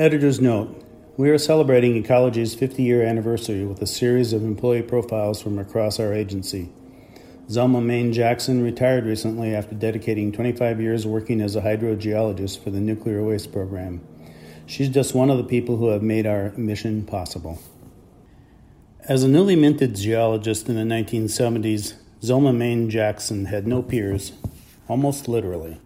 Editor's 0.00 0.40
note 0.40 0.82
We 1.18 1.28
are 1.28 1.36
celebrating 1.36 1.94
Ecology's 1.94 2.54
50 2.54 2.82
year 2.82 3.02
anniversary 3.02 3.66
with 3.66 3.82
a 3.82 3.86
series 3.86 4.32
of 4.32 4.42
employee 4.42 4.80
profiles 4.80 5.42
from 5.42 5.58
across 5.58 6.00
our 6.00 6.14
agency. 6.14 6.70
Zelma 7.50 7.84
Maine 7.84 8.10
Jackson 8.10 8.62
retired 8.62 9.04
recently 9.04 9.54
after 9.54 9.74
dedicating 9.74 10.32
25 10.32 10.80
years 10.80 11.06
working 11.06 11.42
as 11.42 11.54
a 11.54 11.60
hydrogeologist 11.60 12.64
for 12.64 12.70
the 12.70 12.80
Nuclear 12.80 13.22
Waste 13.22 13.52
Program. 13.52 14.00
She's 14.64 14.88
just 14.88 15.14
one 15.14 15.28
of 15.28 15.36
the 15.36 15.44
people 15.44 15.76
who 15.76 15.88
have 15.88 16.02
made 16.02 16.26
our 16.26 16.52
mission 16.56 17.04
possible. 17.04 17.60
As 19.00 19.22
a 19.22 19.28
newly 19.28 19.54
minted 19.54 19.96
geologist 19.96 20.66
in 20.70 20.76
the 20.76 20.94
1970s, 20.94 21.92
Zelma 22.22 22.56
Maine 22.56 22.88
Jackson 22.88 23.44
had 23.44 23.66
no 23.66 23.82
peers, 23.82 24.32
almost 24.88 25.28
literally. 25.28 25.78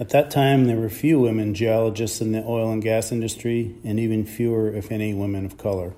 At 0.00 0.10
that 0.10 0.30
time, 0.30 0.66
there 0.66 0.76
were 0.76 0.88
few 0.88 1.18
women 1.18 1.54
geologists 1.54 2.20
in 2.20 2.30
the 2.30 2.44
oil 2.44 2.70
and 2.70 2.80
gas 2.80 3.10
industry, 3.10 3.74
and 3.82 3.98
even 3.98 4.24
fewer, 4.24 4.72
if 4.72 4.92
any, 4.92 5.12
women 5.12 5.44
of 5.44 5.58
color. 5.58 5.88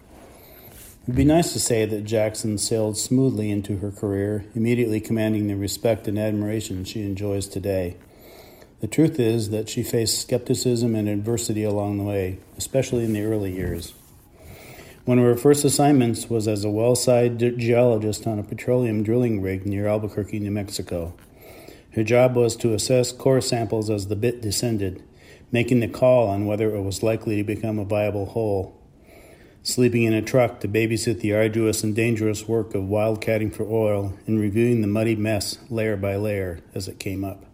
It 0.70 1.06
would 1.06 1.16
be 1.16 1.24
nice 1.24 1.52
to 1.52 1.60
say 1.60 1.84
that 1.84 2.04
Jackson 2.04 2.56
sailed 2.56 2.96
smoothly 2.96 3.50
into 3.50 3.76
her 3.78 3.90
career, 3.90 4.46
immediately 4.54 5.00
commanding 5.00 5.48
the 5.48 5.56
respect 5.56 6.08
and 6.08 6.18
admiration 6.18 6.84
she 6.84 7.02
enjoys 7.02 7.46
today. 7.46 7.98
The 8.80 8.86
truth 8.86 9.20
is 9.20 9.50
that 9.50 9.68
she 9.68 9.82
faced 9.82 10.22
skepticism 10.22 10.94
and 10.94 11.06
adversity 11.06 11.64
along 11.64 11.98
the 11.98 12.04
way, 12.04 12.38
especially 12.56 13.04
in 13.04 13.12
the 13.12 13.24
early 13.24 13.54
years. 13.54 13.92
One 15.04 15.18
of 15.18 15.26
her 15.26 15.36
first 15.36 15.62
assignments 15.62 16.30
was 16.30 16.48
as 16.48 16.64
a 16.64 16.70
well 16.70 16.94
side 16.94 17.38
geologist 17.38 18.26
on 18.26 18.38
a 18.38 18.44
petroleum 18.44 19.02
drilling 19.02 19.42
rig 19.42 19.66
near 19.66 19.86
Albuquerque, 19.86 20.40
New 20.40 20.50
Mexico. 20.50 21.12
Her 21.94 22.04
job 22.04 22.36
was 22.36 22.56
to 22.56 22.72
assess 22.72 23.12
core 23.12 23.40
samples 23.40 23.90
as 23.90 24.06
the 24.06 24.16
bit 24.16 24.40
descended, 24.40 25.02
making 25.50 25.80
the 25.80 25.88
call 25.88 26.28
on 26.28 26.46
whether 26.46 26.74
it 26.74 26.82
was 26.82 27.02
likely 27.02 27.36
to 27.36 27.44
become 27.44 27.78
a 27.78 27.84
viable 27.84 28.26
hole. 28.26 28.76
Sleeping 29.62 30.04
in 30.04 30.14
a 30.14 30.22
truck 30.22 30.60
to 30.60 30.68
babysit 30.68 31.20
the 31.20 31.34
arduous 31.34 31.82
and 31.82 31.94
dangerous 31.94 32.48
work 32.48 32.74
of 32.74 32.84
wildcatting 32.84 33.52
for 33.52 33.64
oil 33.64 34.14
and 34.26 34.40
reviewing 34.40 34.80
the 34.80 34.86
muddy 34.86 35.16
mess 35.16 35.58
layer 35.68 35.96
by 35.96 36.16
layer 36.16 36.60
as 36.74 36.88
it 36.88 36.98
came 36.98 37.24
up. 37.24 37.44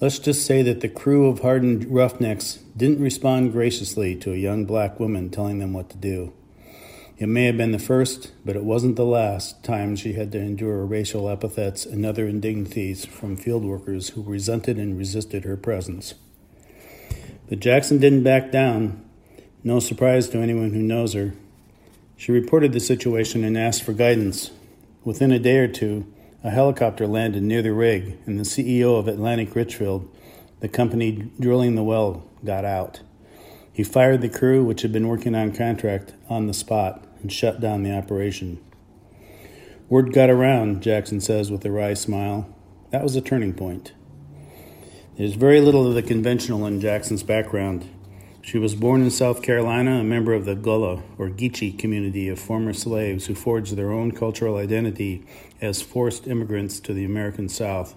Let's 0.00 0.18
just 0.18 0.46
say 0.46 0.62
that 0.62 0.80
the 0.80 0.88
crew 0.88 1.28
of 1.28 1.40
hardened 1.40 1.84
roughnecks 1.92 2.60
didn't 2.74 3.02
respond 3.02 3.52
graciously 3.52 4.16
to 4.16 4.32
a 4.32 4.36
young 4.36 4.64
black 4.64 4.98
woman 4.98 5.28
telling 5.28 5.58
them 5.58 5.74
what 5.74 5.90
to 5.90 5.96
do. 5.98 6.32
It 7.20 7.28
may 7.28 7.44
have 7.44 7.58
been 7.58 7.72
the 7.72 7.78
first, 7.78 8.32
but 8.46 8.56
it 8.56 8.64
wasn't 8.64 8.96
the 8.96 9.04
last 9.04 9.62
time 9.62 9.94
she 9.94 10.14
had 10.14 10.32
to 10.32 10.38
endure 10.38 10.86
racial 10.86 11.28
epithets 11.28 11.84
and 11.84 12.06
other 12.06 12.26
indignities 12.26 13.04
from 13.04 13.36
field 13.36 13.62
workers 13.62 14.08
who 14.08 14.22
resented 14.22 14.78
and 14.78 14.96
resisted 14.96 15.44
her 15.44 15.58
presence. 15.58 16.14
But 17.46 17.60
Jackson 17.60 17.98
didn't 17.98 18.22
back 18.22 18.50
down. 18.50 19.04
No 19.62 19.80
surprise 19.80 20.30
to 20.30 20.38
anyone 20.38 20.72
who 20.72 20.80
knows 20.80 21.12
her. 21.12 21.34
She 22.16 22.32
reported 22.32 22.72
the 22.72 22.80
situation 22.80 23.44
and 23.44 23.58
asked 23.58 23.82
for 23.82 23.92
guidance. 23.92 24.50
Within 25.04 25.30
a 25.30 25.38
day 25.38 25.58
or 25.58 25.68
two, 25.68 26.10
a 26.42 26.48
helicopter 26.48 27.06
landed 27.06 27.42
near 27.42 27.60
the 27.60 27.74
rig, 27.74 28.16
and 28.24 28.38
the 28.38 28.44
CEO 28.44 28.98
of 28.98 29.08
Atlantic 29.08 29.54
Richfield, 29.54 30.08
the 30.60 30.68
company 30.68 31.30
drilling 31.38 31.74
the 31.74 31.84
well, 31.84 32.26
got 32.46 32.64
out. 32.64 33.00
He 33.70 33.82
fired 33.82 34.22
the 34.22 34.30
crew, 34.30 34.64
which 34.64 34.80
had 34.80 34.92
been 34.92 35.06
working 35.06 35.34
on 35.34 35.52
contract, 35.52 36.14
on 36.30 36.46
the 36.46 36.54
spot 36.54 37.04
and 37.22 37.32
shut 37.32 37.60
down 37.60 37.82
the 37.82 37.96
operation. 37.96 38.62
Word 39.88 40.12
got 40.12 40.30
around, 40.30 40.82
Jackson 40.82 41.20
says 41.20 41.50
with 41.50 41.64
a 41.64 41.70
wry 41.70 41.94
smile. 41.94 42.54
That 42.90 43.02
was 43.02 43.16
a 43.16 43.20
turning 43.20 43.54
point. 43.54 43.92
There's 45.16 45.34
very 45.34 45.60
little 45.60 45.86
of 45.86 45.94
the 45.94 46.02
conventional 46.02 46.66
in 46.66 46.80
Jackson's 46.80 47.22
background. 47.22 47.88
She 48.42 48.58
was 48.58 48.74
born 48.74 49.02
in 49.02 49.10
South 49.10 49.42
Carolina, 49.42 50.00
a 50.00 50.04
member 50.04 50.32
of 50.32 50.44
the 50.44 50.54
Gullah 50.54 51.02
or 51.18 51.28
Geechee 51.28 51.78
community 51.78 52.28
of 52.28 52.38
former 52.38 52.72
slaves 52.72 53.26
who 53.26 53.34
forged 53.34 53.76
their 53.76 53.92
own 53.92 54.12
cultural 54.12 54.56
identity 54.56 55.26
as 55.60 55.82
forced 55.82 56.26
immigrants 56.26 56.80
to 56.80 56.94
the 56.94 57.04
American 57.04 57.48
South. 57.48 57.96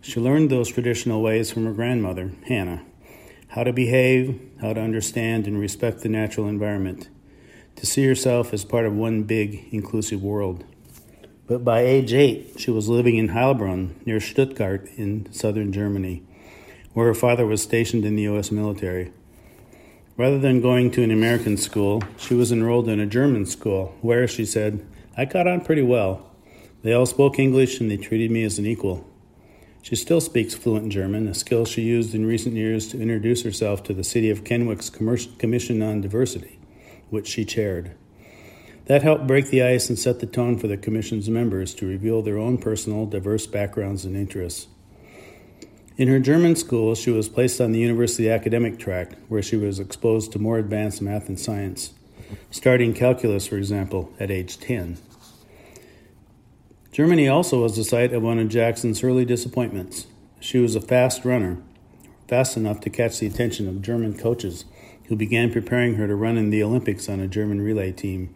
She 0.00 0.20
learned 0.20 0.48
those 0.48 0.68
traditional 0.68 1.22
ways 1.22 1.50
from 1.50 1.64
her 1.64 1.72
grandmother, 1.72 2.32
Hannah 2.46 2.82
how 3.48 3.64
to 3.64 3.72
behave, 3.72 4.40
how 4.60 4.72
to 4.72 4.80
understand 4.80 5.46
and 5.46 5.58
respect 5.58 6.00
the 6.00 6.08
natural 6.08 6.48
environment 6.48 7.08
to 7.78 7.86
see 7.86 8.04
herself 8.04 8.52
as 8.52 8.64
part 8.64 8.86
of 8.86 8.94
one 8.94 9.22
big, 9.22 9.68
inclusive 9.72 10.20
world. 10.20 10.64
But 11.46 11.64
by 11.64 11.80
age 11.80 12.12
eight, 12.12 12.54
she 12.58 12.72
was 12.72 12.88
living 12.88 13.16
in 13.16 13.28
Heilbronn, 13.28 14.04
near 14.04 14.20
Stuttgart 14.20 14.88
in 14.96 15.32
southern 15.32 15.72
Germany, 15.72 16.24
where 16.92 17.06
her 17.06 17.14
father 17.14 17.46
was 17.46 17.62
stationed 17.62 18.04
in 18.04 18.16
the 18.16 18.22
U.S. 18.22 18.50
military. 18.50 19.12
Rather 20.16 20.40
than 20.40 20.60
going 20.60 20.90
to 20.90 21.04
an 21.04 21.12
American 21.12 21.56
school, 21.56 22.02
she 22.16 22.34
was 22.34 22.50
enrolled 22.50 22.88
in 22.88 22.98
a 22.98 23.06
German 23.06 23.46
school, 23.46 23.94
where, 24.00 24.26
she 24.26 24.44
said, 24.44 24.84
I 25.16 25.24
got 25.24 25.46
on 25.46 25.60
pretty 25.60 25.82
well. 25.82 26.28
They 26.82 26.92
all 26.92 27.06
spoke 27.06 27.38
English 27.38 27.80
and 27.80 27.88
they 27.88 27.96
treated 27.96 28.32
me 28.32 28.42
as 28.42 28.58
an 28.58 28.66
equal. 28.66 29.08
She 29.82 29.94
still 29.94 30.20
speaks 30.20 30.54
fluent 30.54 30.90
German, 30.92 31.28
a 31.28 31.34
skill 31.34 31.64
she 31.64 31.82
used 31.82 32.12
in 32.12 32.26
recent 32.26 32.56
years 32.56 32.88
to 32.88 33.00
introduce 33.00 33.42
herself 33.42 33.84
to 33.84 33.94
the 33.94 34.04
City 34.04 34.30
of 34.30 34.42
Kennewick's 34.42 34.90
Commission 34.90 35.80
on 35.80 36.00
Diversity 36.00 36.57
which 37.10 37.26
she 37.26 37.44
chaired. 37.44 37.92
That 38.86 39.02
helped 39.02 39.26
break 39.26 39.48
the 39.48 39.62
ice 39.62 39.90
and 39.90 39.98
set 39.98 40.20
the 40.20 40.26
tone 40.26 40.58
for 40.58 40.66
the 40.66 40.78
Commission's 40.78 41.28
members 41.28 41.74
to 41.74 41.86
reveal 41.86 42.22
their 42.22 42.38
own 42.38 42.56
personal, 42.56 43.04
diverse 43.04 43.46
backgrounds 43.46 44.06
and 44.06 44.16
interests. 44.16 44.66
In 45.98 46.08
her 46.08 46.20
German 46.20 46.56
school, 46.56 46.94
she 46.94 47.10
was 47.10 47.28
placed 47.28 47.60
on 47.60 47.72
the 47.72 47.80
university 47.80 48.30
academic 48.30 48.78
track, 48.78 49.12
where 49.28 49.42
she 49.42 49.56
was 49.56 49.78
exposed 49.78 50.32
to 50.32 50.38
more 50.38 50.56
advanced 50.56 51.02
math 51.02 51.28
and 51.28 51.38
science, 51.38 51.92
starting 52.50 52.94
calculus, 52.94 53.46
for 53.46 53.56
example, 53.56 54.10
at 54.18 54.30
age 54.30 54.58
10. 54.58 54.96
Germany 56.92 57.28
also 57.28 57.62
was 57.62 57.76
the 57.76 57.84
site 57.84 58.12
of 58.12 58.22
one 58.22 58.38
of 58.38 58.48
Jackson's 58.48 59.02
early 59.02 59.24
disappointments. 59.24 60.06
She 60.40 60.58
was 60.58 60.74
a 60.74 60.80
fast 60.80 61.24
runner, 61.24 61.58
fast 62.26 62.56
enough 62.56 62.80
to 62.80 62.90
catch 62.90 63.18
the 63.18 63.26
attention 63.26 63.68
of 63.68 63.82
German 63.82 64.16
coaches 64.16 64.64
who 65.08 65.16
began 65.16 65.52
preparing 65.52 65.94
her 65.94 66.06
to 66.06 66.14
run 66.14 66.36
in 66.36 66.50
the 66.50 66.62
Olympics 66.62 67.08
on 67.08 67.20
a 67.20 67.26
German 67.26 67.60
relay 67.60 67.92
team. 67.92 68.34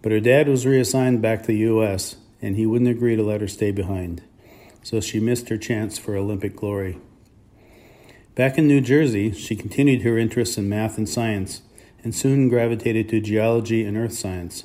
But 0.00 0.12
her 0.12 0.20
dad 0.20 0.48
was 0.48 0.66
reassigned 0.66 1.22
back 1.22 1.42
to 1.42 1.48
the 1.48 1.58
U.S., 1.58 2.16
and 2.40 2.56
he 2.56 2.66
wouldn't 2.66 2.90
agree 2.90 3.14
to 3.14 3.22
let 3.22 3.40
her 3.40 3.48
stay 3.48 3.70
behind, 3.70 4.22
so 4.82 5.00
she 5.00 5.20
missed 5.20 5.48
her 5.48 5.58
chance 5.58 5.98
for 5.98 6.16
Olympic 6.16 6.56
glory. 6.56 6.98
Back 8.34 8.58
in 8.58 8.66
New 8.66 8.80
Jersey, 8.80 9.32
she 9.32 9.54
continued 9.54 10.02
her 10.02 10.18
interests 10.18 10.56
in 10.56 10.68
math 10.68 10.98
and 10.98 11.08
science, 11.08 11.62
and 12.02 12.14
soon 12.14 12.48
gravitated 12.48 13.08
to 13.10 13.20
geology 13.20 13.84
and 13.84 13.96
earth 13.96 14.14
science. 14.14 14.64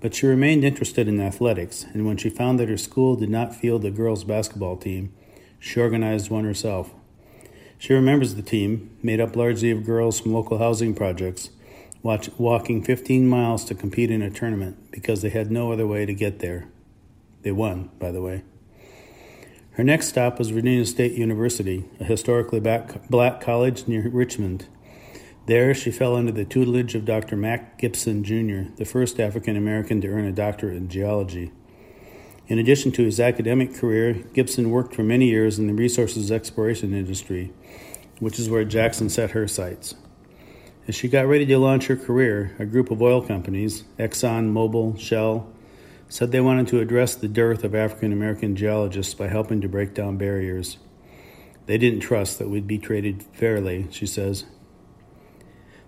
But 0.00 0.14
she 0.14 0.26
remained 0.26 0.64
interested 0.64 1.06
in 1.08 1.20
athletics, 1.20 1.84
and 1.92 2.06
when 2.06 2.16
she 2.16 2.30
found 2.30 2.58
that 2.58 2.68
her 2.68 2.76
school 2.76 3.16
did 3.16 3.30
not 3.30 3.54
field 3.54 3.84
a 3.84 3.90
girls' 3.90 4.24
basketball 4.24 4.76
team, 4.76 5.12
she 5.58 5.80
organized 5.80 6.30
one 6.30 6.44
herself. 6.44 6.92
She 7.78 7.92
remembers 7.92 8.34
the 8.34 8.42
team, 8.42 8.96
made 9.02 9.20
up 9.20 9.36
largely 9.36 9.70
of 9.70 9.84
girls 9.84 10.18
from 10.18 10.32
local 10.32 10.58
housing 10.58 10.94
projects, 10.94 11.50
watch, 12.02 12.30
walking 12.38 12.82
15 12.82 13.28
miles 13.28 13.64
to 13.66 13.74
compete 13.74 14.10
in 14.10 14.22
a 14.22 14.30
tournament 14.30 14.90
because 14.90 15.22
they 15.22 15.28
had 15.28 15.50
no 15.50 15.72
other 15.72 15.86
way 15.86 16.06
to 16.06 16.14
get 16.14 16.38
there. 16.38 16.68
They 17.42 17.52
won, 17.52 17.90
by 17.98 18.10
the 18.10 18.22
way. 18.22 18.42
Her 19.72 19.84
next 19.84 20.08
stop 20.08 20.38
was 20.38 20.48
Virginia 20.48 20.86
State 20.86 21.12
University, 21.12 21.84
a 22.00 22.04
historically 22.04 22.60
black 22.60 23.40
college 23.42 23.86
near 23.86 24.08
Richmond. 24.08 24.66
There, 25.44 25.74
she 25.74 25.90
fell 25.90 26.16
under 26.16 26.32
the 26.32 26.46
tutelage 26.46 26.94
of 26.94 27.04
Dr. 27.04 27.36
Mack 27.36 27.78
Gibson 27.78 28.24
Jr., 28.24 28.72
the 28.76 28.86
first 28.86 29.20
African 29.20 29.54
American 29.54 30.00
to 30.00 30.08
earn 30.08 30.24
a 30.24 30.32
doctorate 30.32 30.76
in 30.76 30.88
geology. 30.88 31.52
In 32.48 32.60
addition 32.60 32.92
to 32.92 33.04
his 33.04 33.18
academic 33.18 33.74
career, 33.74 34.12
Gibson 34.32 34.70
worked 34.70 34.94
for 34.94 35.02
many 35.02 35.26
years 35.26 35.58
in 35.58 35.66
the 35.66 35.74
resources 35.74 36.30
exploration 36.30 36.94
industry, 36.94 37.52
which 38.20 38.38
is 38.38 38.48
where 38.48 38.64
Jackson 38.64 39.08
set 39.08 39.32
her 39.32 39.48
sights. 39.48 39.96
As 40.86 40.94
she 40.94 41.08
got 41.08 41.26
ready 41.26 41.44
to 41.46 41.58
launch 41.58 41.88
her 41.88 41.96
career, 41.96 42.54
a 42.60 42.64
group 42.64 42.92
of 42.92 43.02
oil 43.02 43.20
companies, 43.20 43.82
Exxon, 43.98 44.52
Mobil, 44.52 44.96
Shell, 44.96 45.48
said 46.08 46.30
they 46.30 46.40
wanted 46.40 46.68
to 46.68 46.78
address 46.78 47.16
the 47.16 47.26
dearth 47.26 47.64
of 47.64 47.74
African 47.74 48.12
American 48.12 48.54
geologists 48.54 49.12
by 49.12 49.26
helping 49.26 49.60
to 49.60 49.68
break 49.68 49.92
down 49.92 50.16
barriers. 50.16 50.78
They 51.66 51.78
didn't 51.78 51.98
trust 51.98 52.38
that 52.38 52.48
we'd 52.48 52.68
be 52.68 52.78
treated 52.78 53.24
fairly, 53.32 53.88
she 53.90 54.06
says. 54.06 54.44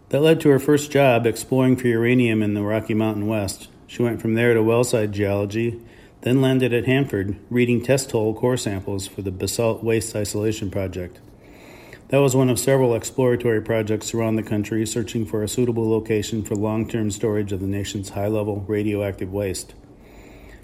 That 0.09 0.23
led 0.23 0.41
to 0.41 0.49
her 0.49 0.59
first 0.59 0.91
job 0.91 1.25
exploring 1.25 1.77
for 1.77 1.87
uranium 1.87 2.43
in 2.43 2.55
the 2.55 2.63
Rocky 2.63 2.95
Mountain 2.95 3.29
West. 3.29 3.69
She 3.87 4.03
went 4.03 4.21
from 4.21 4.35
there 4.35 4.55
to 4.55 4.61
wellsite 4.61 5.13
geology 5.13 5.81
then 6.23 6.41
landed 6.41 6.73
at 6.73 6.87
Hanford 6.87 7.37
reading 7.49 7.83
test 7.83 8.11
hole 8.11 8.35
core 8.35 8.57
samples 8.57 9.07
for 9.07 9.23
the 9.23 9.31
Basalt 9.31 9.85
Waste 9.85 10.17
Isolation 10.17 10.71
Project. 10.71 11.21
That 12.09 12.19
was 12.19 12.35
one 12.35 12.49
of 12.49 12.59
several 12.59 12.95
exploratory 12.95 13.61
projects 13.61 14.15
around 14.15 14.37
the 14.37 14.43
country 14.43 14.85
searching 14.87 15.27
for 15.27 15.43
a 15.43 15.49
suitable 15.49 15.89
location 15.89 16.43
for 16.43 16.57
long 16.57 16.89
term 16.89 17.11
storage 17.11 17.53
of 17.53 17.61
the 17.61 17.67
nation's 17.67 18.11
high 18.11 18.29
level 18.29 18.65
radioactive 18.67 19.33
waste. 19.33 19.75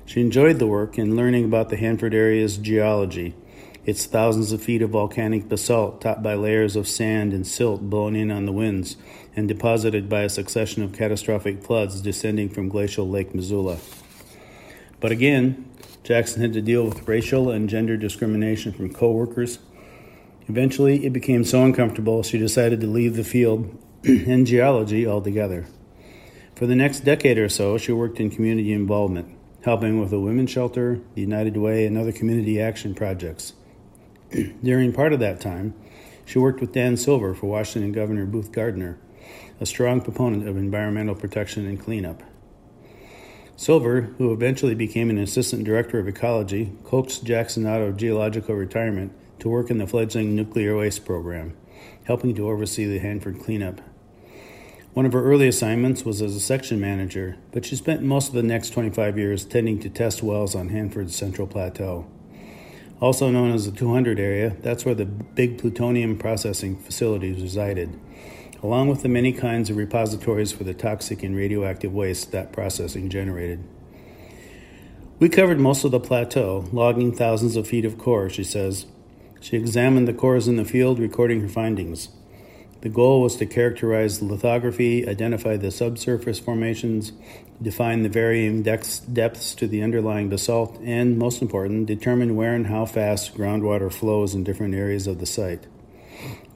She 0.07 0.21
enjoyed 0.21 0.59
the 0.59 0.67
work 0.67 0.99
and 0.99 1.17
learning 1.17 1.45
about 1.45 1.69
the 1.69 1.77
Hanford 1.77 2.15
area's 2.15 2.57
geology, 2.57 3.35
It's 3.87 4.07
thousands 4.07 4.53
of 4.53 4.63
feet 4.63 4.81
of 4.81 4.91
volcanic 4.91 5.49
basalt 5.49 6.01
topped 6.01 6.23
by 6.23 6.35
layers 6.35 6.75
of 6.75 6.89
sand 6.89 7.35
and 7.35 7.47
silt 7.47 7.83
blown 7.83 8.17
in 8.17 8.31
on 8.31 8.47
the 8.47 8.53
winds 8.53 8.97
and 9.37 9.47
deposited 9.47 10.09
by 10.09 10.23
a 10.23 10.29
succession 10.29 10.83
of 10.83 10.93
catastrophic 10.93 11.63
floods 11.63 12.01
descending 12.01 12.49
from 12.49 12.71
glacial 12.71 13.09
Lake 13.09 13.35
Missoula. 13.35 13.79
But 15.05 15.13
again, 15.13 15.71
Jackson 16.03 16.41
had 16.41 16.55
to 16.55 16.63
deal 16.63 16.83
with 16.87 17.07
racial 17.07 17.51
and 17.51 17.69
gender 17.69 17.99
discrimination 17.99 18.73
from 18.73 18.91
coworkers. 18.91 19.59
Eventually, 20.49 21.05
it 21.05 21.13
became 21.13 21.45
so 21.45 21.63
uncomfortable 21.63 22.23
she 22.23 22.39
decided 22.39 22.81
to 22.81 22.87
leave 22.87 23.15
the 23.15 23.23
field 23.23 23.79
and 24.05 24.47
geology 24.47 25.07
altogether. 25.07 25.67
For 26.55 26.67
the 26.67 26.75
next 26.75 27.01
decade 27.01 27.37
or 27.37 27.51
so, 27.51 27.77
she 27.77 27.93
worked 27.93 28.19
in 28.19 28.31
community 28.31 28.73
involvement, 28.73 29.29
helping 29.63 30.01
with 30.01 30.09
the 30.09 30.19
women's 30.19 30.49
shelter, 30.49 31.03
the 31.15 31.21
United 31.21 31.59
Way, 31.59 31.85
and 31.85 31.99
other 31.99 32.11
community 32.11 32.59
action 32.59 32.95
projects. 32.95 33.53
During 34.65 34.95
part 34.95 35.13
of 35.13 35.21
that 35.21 35.39
time, 35.39 35.75
she 36.25 36.39
worked 36.39 36.63
with 36.63 36.73
Dan 36.73 36.97
Silver 36.97 37.35
for 37.35 37.45
Washington 37.45 37.93
Governor 37.93 38.25
Booth 38.25 38.53
Gardner, 38.53 38.97
a 39.61 39.67
strong 39.67 40.01
proponent 40.01 40.49
of 40.49 40.57
environmental 40.57 41.15
protection 41.15 41.67
and 41.67 41.79
cleanup. 41.79 42.23
Silver, 43.57 44.13
who 44.19 44.33
eventually 44.33 44.75
became 44.75 45.11
an 45.11 45.19
assistant 45.19 45.65
director 45.65 45.99
of 46.01 46.09
ecology, 46.09 46.73
coaxed 46.83 47.25
Jackson 47.25 47.67
out 47.67 47.83
of 47.83 47.97
geological 47.97 48.55
retirement 48.57 49.13
to 49.39 49.49
work 49.49 49.71
in 49.71 49.79
the 49.79 49.87
fledgling 49.87 50.35
nuclear 50.35 50.77
waste 50.77 51.05
program, 51.05 51.57
helping 52.05 52.35
to 52.35 52.49
oversee 52.49 52.85
the 52.85 52.99
Hanford 52.99 53.41
cleanup. 53.41 53.81
One 54.93 55.07
of 55.07 55.13
her 55.13 55.25
early 55.25 55.47
assignments 55.47 56.05
was 56.05 56.21
as 56.21 56.35
a 56.35 56.41
section 56.41 56.81
manager, 56.81 57.37
but 57.53 57.65
she 57.65 57.77
spent 57.77 58.03
most 58.03 58.29
of 58.29 58.35
the 58.35 58.43
next 58.43 58.71
25 58.71 59.19
years 59.19 59.45
tending 59.45 59.79
to 59.81 59.89
test 59.89 60.23
wells 60.23 60.55
on 60.55 60.69
Hanford's 60.69 61.17
Central 61.17 61.47
Plateau. 61.47 62.07
Also 63.01 63.31
known 63.31 63.53
as 63.53 63.67
the 63.67 63.77
200 63.77 64.19
area, 64.19 64.57
that's 64.61 64.85
where 64.85 64.95
the 64.95 65.05
big 65.05 65.59
plutonium 65.59 66.17
processing 66.17 66.77
facilities 66.77 67.43
resided, 67.43 67.99
along 68.65 68.89
with 68.89 69.03
the 69.03 69.09
many 69.11 69.31
kinds 69.31 69.69
of 69.69 69.77
repositories 69.77 70.51
for 70.51 70.65
the 70.65 70.73
toxic 70.73 71.23
and 71.23 71.37
radioactive 71.37 71.93
waste 71.93 72.33
that 72.33 72.51
processing 72.51 73.11
generated. 73.11 73.63
We 75.19 75.29
covered 75.29 75.61
most 75.61 75.85
of 75.85 75.91
the 75.91 76.01
plateau, 76.01 76.65
logging 76.73 77.15
thousands 77.15 77.57
of 77.57 77.69
feet 77.69 77.85
of 77.85 77.99
core, 77.99 78.31
she 78.31 78.43
says. 78.43 78.87
She 79.39 79.59
examined 79.59 80.09
the 80.09 80.15
cores 80.15 80.49
in 80.49 80.57
the 80.57 80.65
field, 80.65 80.99
recording 80.99 81.43
her 81.43 81.49
findings. 81.49 82.09
The 82.81 82.89
goal 82.89 83.21
was 83.21 83.37
to 83.37 83.45
characterize 83.45 84.19
the 84.19 84.25
lithography, 84.25 85.07
identify 85.07 85.59
the 85.59 85.71
subsurface 85.71 86.39
formations, 86.39 87.13
define 87.61 88.03
the 88.03 88.09
varying 88.09 88.63
depths, 88.63 89.01
depths 89.01 89.55
to 89.57 89.67
the 89.67 89.83
underlying 89.83 90.31
basalt, 90.31 90.81
and, 90.83 91.19
most 91.19 91.43
important, 91.43 91.85
determine 91.85 92.35
where 92.35 92.55
and 92.55 92.69
how 92.69 92.87
fast 92.87 93.37
groundwater 93.37 93.93
flows 93.93 94.35
in 94.35 94.43
different 94.43 94.75
areas 94.75 95.07
of 95.07 95.19
the 95.19 95.27
site. 95.27 95.67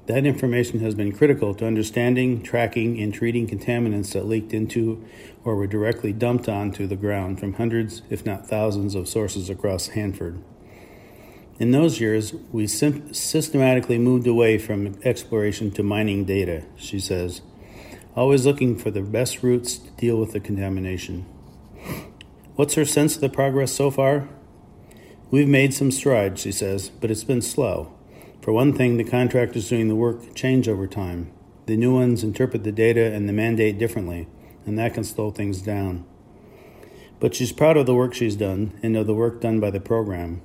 That 0.09 0.25
information 0.25 0.81
has 0.81 0.95
been 0.95 1.13
critical 1.13 1.55
to 1.55 1.67
understanding, 1.67 2.43
tracking, 2.43 2.99
and 2.99 3.13
treating 3.13 3.47
contaminants 3.47 4.15
that 4.15 4.27
leaked 4.27 4.55
into 4.55 5.05
or 5.45 5.55
were 5.55 5.67
directly 5.67 6.15
dumped 6.15 6.49
onto 6.49 6.87
the 6.87 6.97
ground 6.97 7.39
from 7.39 7.53
hundreds, 7.53 8.01
if 8.09 8.25
not 8.25 8.49
thousands, 8.49 8.95
of 8.95 9.07
sources 9.07 9.51
across 9.51 9.89
Hanford. 9.89 10.43
In 11.59 11.73
those 11.73 12.01
years, 12.01 12.33
we 12.53 12.67
sim- 12.67 13.13
systematically 13.13 13.99
moved 13.99 14.27
away 14.27 14.57
from 14.57 14.99
exploration 15.05 15.71
to 15.73 15.83
mining 15.83 16.25
data, 16.25 16.65
she 16.77 16.99
says, 16.99 17.43
always 18.17 18.47
looking 18.47 18.77
for 18.79 18.91
the 18.91 19.03
best 19.03 19.43
routes 19.43 19.77
to 19.77 19.91
deal 19.91 20.17
with 20.17 20.33
the 20.33 20.41
contamination. 20.41 21.27
What's 22.55 22.75
her 22.75 22.87
sense 22.87 23.15
of 23.15 23.21
the 23.21 23.29
progress 23.29 23.73
so 23.73 23.91
far? 23.91 24.27
We've 25.31 25.47
made 25.47 25.75
some 25.75 25.91
strides, 25.91 26.41
she 26.41 26.53
says, 26.53 26.89
but 26.89 27.11
it's 27.11 27.25
been 27.25 27.43
slow. 27.43 27.93
For 28.49 28.55
one 28.55 28.73
thing, 28.73 28.97
the 28.97 29.05
contractors 29.05 29.69
doing 29.69 29.89
the 29.89 29.95
work 29.95 30.35
change 30.35 30.71
over 30.71 30.87
time. 30.87 31.31
The 31.67 31.77
new 31.77 31.93
ones 31.93 32.25
interpret 32.25 32.65
the 32.65 32.73
data 32.73 33.13
and 33.13 33.29
the 33.29 33.33
mandate 33.35 33.77
differently, 33.77 34.27
and 34.65 34.79
that 34.79 34.95
can 34.95 35.05
slow 35.05 35.31
things 35.31 35.61
down. 35.61 36.07
But 37.21 37.35
she's 37.35 37.53
proud 37.53 37.77
of 37.77 37.85
the 37.85 37.95
work 37.95 38.15
she's 38.15 38.37
done 38.37 38.73
and 38.83 38.97
of 38.97 39.07
the 39.07 39.13
work 39.13 39.43
done 39.43 39.61
by 39.61 39.71
the 39.71 39.81
program. 39.81 40.41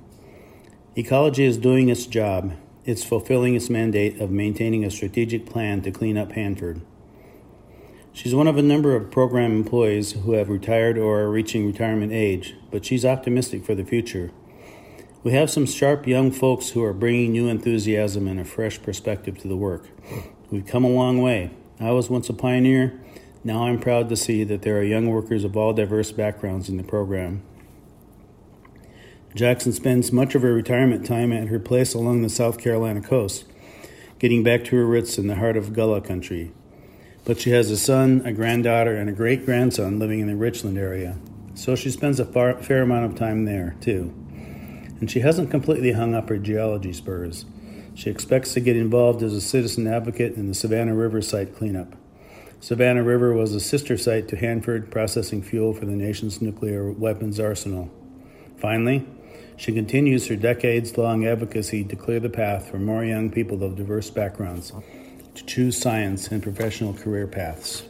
Ecology 0.94 1.46
is 1.46 1.56
doing 1.56 1.88
its 1.88 2.04
job. 2.04 2.52
It's 2.84 3.02
fulfilling 3.02 3.54
its 3.54 3.70
mandate 3.70 4.20
of 4.20 4.30
maintaining 4.30 4.84
a 4.84 4.90
strategic 4.90 5.46
plan 5.46 5.80
to 5.80 5.90
clean 5.90 6.18
up 6.18 6.32
Hanford. 6.32 6.82
She's 8.12 8.34
one 8.34 8.48
of 8.48 8.58
a 8.58 8.62
number 8.62 8.94
of 8.94 9.10
program 9.10 9.52
employees 9.52 10.12
who 10.12 10.32
have 10.32 10.50
retired 10.50 10.98
or 10.98 11.20
are 11.20 11.30
reaching 11.30 11.66
retirement 11.66 12.12
age, 12.12 12.54
but 12.70 12.84
she's 12.84 13.06
optimistic 13.06 13.64
for 13.64 13.74
the 13.74 13.82
future. 13.82 14.30
We 15.24 15.32
have 15.32 15.50
some 15.50 15.64
sharp 15.64 16.06
young 16.06 16.30
folks 16.30 16.68
who 16.68 16.84
are 16.84 16.92
bringing 16.92 17.32
new 17.32 17.48
enthusiasm 17.48 18.28
and 18.28 18.38
a 18.38 18.44
fresh 18.44 18.82
perspective 18.82 19.38
to 19.38 19.48
the 19.48 19.56
work. 19.56 19.88
We've 20.50 20.66
come 20.66 20.84
a 20.84 20.88
long 20.88 21.22
way. 21.22 21.50
I 21.80 21.92
was 21.92 22.10
once 22.10 22.28
a 22.28 22.34
pioneer. 22.34 23.00
Now 23.42 23.64
I'm 23.64 23.80
proud 23.80 24.10
to 24.10 24.16
see 24.16 24.44
that 24.44 24.60
there 24.60 24.76
are 24.76 24.82
young 24.82 25.08
workers 25.08 25.42
of 25.42 25.56
all 25.56 25.72
diverse 25.72 26.12
backgrounds 26.12 26.68
in 26.68 26.76
the 26.76 26.82
program. 26.82 27.42
Jackson 29.34 29.72
spends 29.72 30.12
much 30.12 30.34
of 30.34 30.42
her 30.42 30.52
retirement 30.52 31.06
time 31.06 31.32
at 31.32 31.48
her 31.48 31.58
place 31.58 31.94
along 31.94 32.20
the 32.20 32.28
South 32.28 32.58
Carolina 32.58 33.00
coast, 33.00 33.46
getting 34.18 34.42
back 34.42 34.62
to 34.64 34.76
her 34.76 34.84
roots 34.84 35.16
in 35.16 35.26
the 35.26 35.36
heart 35.36 35.56
of 35.56 35.72
Gullah 35.72 36.02
country. 36.02 36.52
But 37.24 37.40
she 37.40 37.48
has 37.52 37.70
a 37.70 37.78
son, 37.78 38.20
a 38.26 38.32
granddaughter, 38.34 38.94
and 38.94 39.08
a 39.08 39.14
great 39.14 39.46
grandson 39.46 39.98
living 39.98 40.20
in 40.20 40.26
the 40.26 40.36
Richland 40.36 40.76
area, 40.76 41.16
so 41.54 41.74
she 41.74 41.90
spends 41.90 42.20
a 42.20 42.26
far, 42.26 42.62
fair 42.62 42.82
amount 42.82 43.06
of 43.06 43.18
time 43.18 43.46
there, 43.46 43.74
too. 43.80 44.14
And 45.00 45.10
she 45.10 45.20
hasn't 45.20 45.50
completely 45.50 45.92
hung 45.92 46.14
up 46.14 46.28
her 46.28 46.38
geology 46.38 46.92
spurs. 46.92 47.44
She 47.94 48.10
expects 48.10 48.54
to 48.54 48.60
get 48.60 48.76
involved 48.76 49.22
as 49.22 49.32
a 49.32 49.40
citizen 49.40 49.86
advocate 49.86 50.34
in 50.34 50.48
the 50.48 50.54
Savannah 50.54 50.94
River 50.94 51.22
site 51.22 51.54
cleanup. 51.54 51.94
Savannah 52.60 53.02
River 53.02 53.32
was 53.34 53.54
a 53.54 53.60
sister 53.60 53.96
site 53.96 54.26
to 54.28 54.36
Hanford, 54.36 54.90
processing 54.90 55.42
fuel 55.42 55.74
for 55.74 55.84
the 55.84 55.92
nation's 55.92 56.40
nuclear 56.40 56.90
weapons 56.90 57.38
arsenal. 57.38 57.90
Finally, 58.56 59.06
she 59.56 59.72
continues 59.72 60.26
her 60.28 60.36
decades 60.36 60.96
long 60.96 61.26
advocacy 61.26 61.84
to 61.84 61.94
clear 61.94 62.20
the 62.20 62.30
path 62.30 62.68
for 62.68 62.78
more 62.78 63.04
young 63.04 63.30
people 63.30 63.62
of 63.62 63.76
diverse 63.76 64.10
backgrounds 64.10 64.72
to 65.34 65.44
choose 65.44 65.76
science 65.76 66.28
and 66.28 66.42
professional 66.42 66.94
career 66.94 67.26
paths. 67.26 67.84